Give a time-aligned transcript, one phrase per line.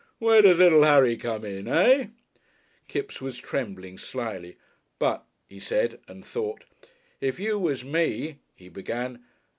[0.17, 1.67] Where does little Harry come in?
[1.67, 2.07] Eh?"
[2.87, 4.57] Kipps was trembling slightly.
[4.97, 6.65] "But" he said, and thought.
[7.19, 9.21] "If you was me" he began.